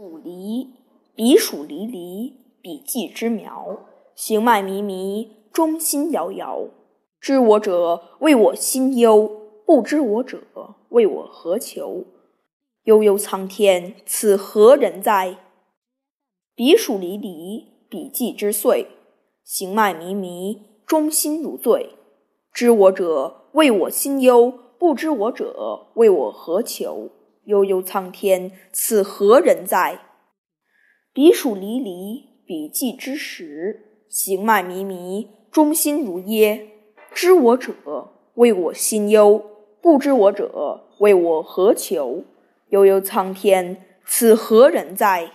[0.00, 0.66] 属离，
[1.14, 3.80] 彼黍离离，彼稷之苗。
[4.14, 6.68] 行迈靡靡，中心摇摇。
[7.20, 9.28] 知我者，谓我心忧；
[9.66, 10.40] 不知我者，
[10.88, 12.06] 谓我何求？
[12.84, 15.36] 悠悠苍天，此何人哉？
[16.54, 18.86] 彼黍离离，彼稷之岁。
[19.44, 21.90] 行迈靡靡，中心如醉。
[22.54, 27.10] 知我者，谓我心忧；不知我者，谓我何求？
[27.44, 30.00] 悠悠苍天，此何人哉？
[31.12, 34.04] 彼黍离离，彼稷之时。
[34.08, 36.68] 行迈靡靡，中心如噎。
[37.12, 37.72] 知我者，
[38.34, 39.40] 谓我心忧；
[39.80, 42.24] 不知我者，谓我何求？
[42.68, 45.32] 悠悠苍天，此何人哉？